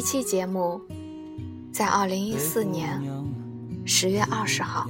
[0.00, 0.80] 一期节目
[1.70, 2.98] 在二零一四年
[3.84, 4.88] 十月二十号，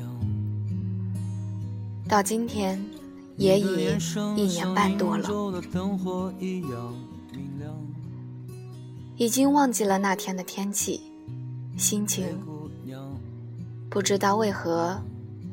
[2.08, 2.80] 到今天
[3.36, 3.88] 也已
[4.36, 5.28] 一年半多了，
[9.16, 11.00] 已经忘记了那天的天气、
[11.76, 12.24] 心情，
[13.90, 14.96] 不知道为何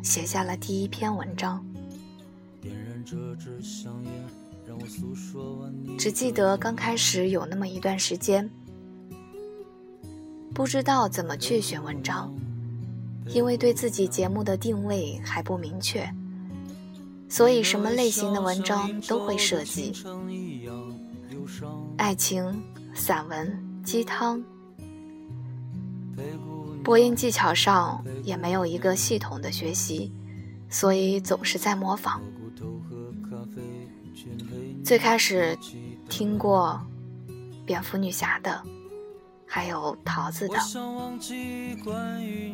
[0.04, 1.66] 写下了第一篇文章。
[5.98, 8.48] 只记得刚开始有那么一段时间，
[10.58, 12.34] 不知道怎么去选文章，
[13.28, 16.12] 因为对自己节目的定位还不明确，
[17.30, 19.94] 所以什么类型的文章都会涉及，
[21.96, 22.60] 爱情、
[22.96, 24.44] 散文、鸡汤，
[26.84, 30.12] 播音技巧上也没有一个系统的学习，
[30.72, 32.20] 所以总是在模仿。
[34.84, 35.56] 最开始
[36.10, 36.82] 听过
[37.64, 38.60] 蝙蝠女侠的，
[39.48, 40.58] 还有桃子的，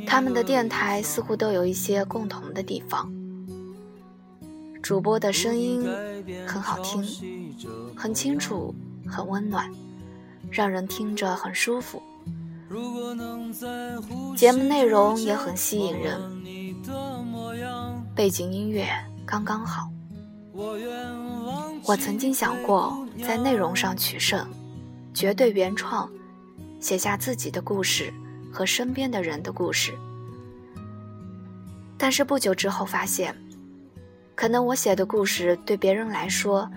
[0.05, 3.11] 他们的电台似乎都有一些共同的地方。
[4.81, 5.87] 主播的声音
[6.45, 7.03] 很好听，
[7.95, 8.75] 很清楚，
[9.07, 9.69] 很温暖，
[10.51, 12.01] 让人听着很舒服。
[14.35, 16.21] 节目内容也很吸引人，
[18.13, 18.87] 背景音乐
[19.25, 19.89] 刚刚好。
[21.85, 24.47] 我曾经想过在内容上取胜，
[25.13, 26.09] 绝对原创，
[26.83, 28.13] 写下自己的故事
[28.51, 29.97] 和身边的人的故事。
[31.97, 33.33] 但是不久之后发现，
[34.35, 36.69] 可能我写的故事对别人来说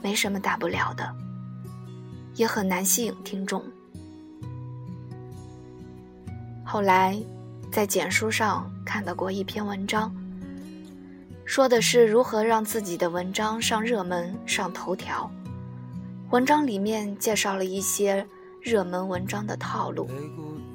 [0.00, 1.12] 没什么大不了的，
[2.36, 3.60] 也很难吸引听众。
[6.64, 7.20] 后来
[7.72, 10.14] 在简书上看到过一篇文章。
[11.44, 15.28] 说的是如何让自己的文章上热门、上头条。
[16.30, 18.24] 文章里面介绍了一些
[18.62, 20.08] 热门文章的套路，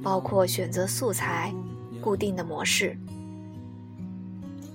[0.03, 1.53] 包括选择素材、
[2.01, 2.97] 固定的模式。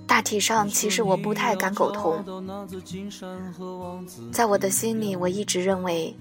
[0.07, 2.23] 大体上，其实我不太敢苟同。
[4.31, 6.15] 在我的心里，我一直认为，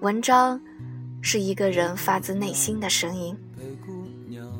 [0.00, 0.60] 文章
[1.22, 3.36] 是一个人发自内心的声音。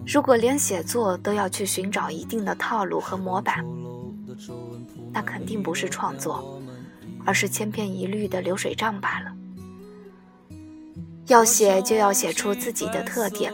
[0.07, 3.65] 如果连写作都要去寻找一定的套路和模板，
[5.13, 6.59] 那肯定不是创作，
[7.27, 9.35] 而是千篇一律的流水账罢了。
[11.29, 13.53] 要写就要写出自己的特点，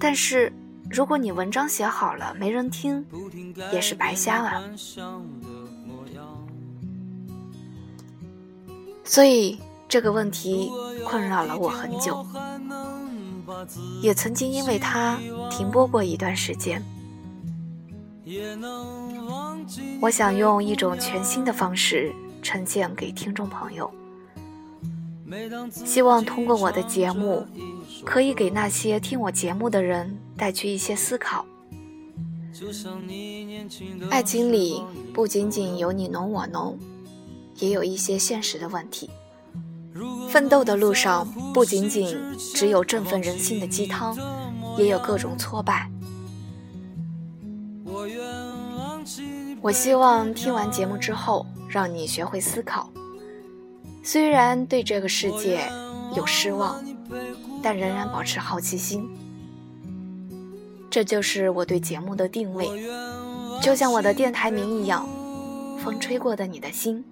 [0.00, 0.52] 但是
[0.88, 3.04] 如果你文章写好了没人听，
[3.72, 4.62] 也是白瞎了。
[9.04, 9.58] 所以
[9.88, 10.70] 这个问题
[11.04, 12.24] 困扰了我很久。
[14.00, 15.18] 也曾经因为它
[15.50, 16.80] 停播过一段时间。
[20.00, 23.90] 我想用一种全新的方式呈现给听众朋友，
[25.70, 27.46] 希望通过我的节目，
[28.04, 31.44] 可以给那些听我节目的人带去一些思考。
[34.10, 36.78] 爱情里不仅仅有你侬我侬，
[37.56, 39.10] 也有一些现实的问题。
[40.28, 42.16] 奋斗的路上，不仅仅
[42.54, 44.16] 只有振奋人心的鸡汤，
[44.76, 45.90] 也有各种挫败。
[49.60, 52.90] 我希望听完节目之后，让你学会思考。
[54.10, 55.70] 虽然对这个世界
[56.16, 56.82] 有失望，
[57.62, 59.06] 但仍然保持好奇心。
[60.88, 62.66] 这就是我对节目的定位，
[63.60, 65.06] 就像我的电台名一样，
[65.78, 67.04] 风吹过的你的心。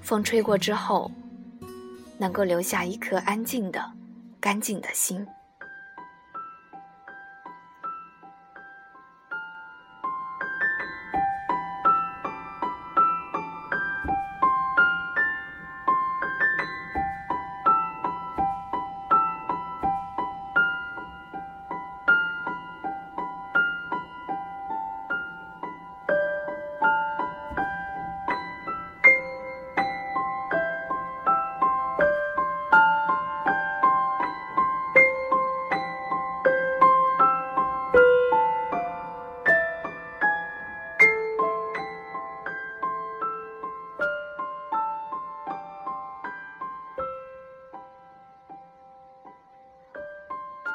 [0.00, 1.10] 风吹过之后，
[2.16, 3.84] 能够留下一颗安静的、
[4.38, 5.26] 干净的心。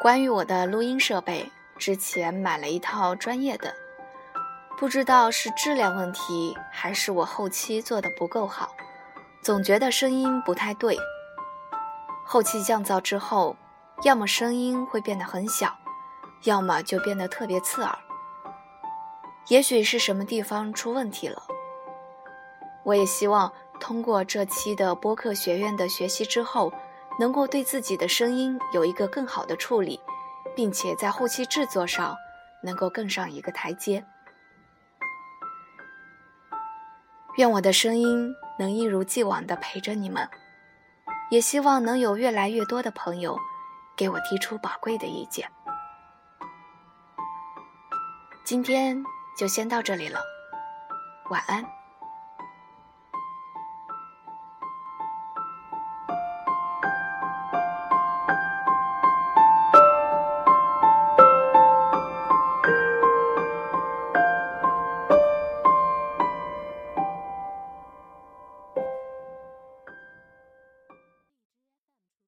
[0.04, 3.74] 关于我的录音设备，之前买了一套专业的，
[4.78, 8.76] 不知道是质量问题还是我后期做的不够好，
[9.42, 10.98] 总觉得声音不太对。
[12.26, 13.56] 后期降噪之后，
[14.04, 15.74] 要么声音会变得很小，
[16.44, 17.98] 要么就变得特别刺耳。
[19.48, 21.42] 也许是什么地方出问题了。
[22.84, 26.74] 我也希望通过这期的播客学院的学习之后，
[27.20, 30.00] 能够对自己的声音有一个更好的处理，
[30.56, 32.16] 并且在后期制作上
[32.64, 34.06] 能够更上一个台阶。
[37.38, 40.30] 愿我的声音能一如既往的陪着你们，
[41.32, 43.38] 也希望能有越来越多的朋友
[43.98, 45.50] 给我提出宝贵的意见。
[48.44, 49.04] 今天
[49.38, 50.20] 就先到这里了，
[51.30, 51.83] 晚安。